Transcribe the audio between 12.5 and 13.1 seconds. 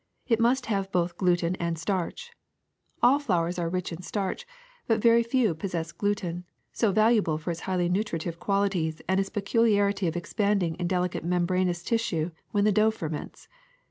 the dough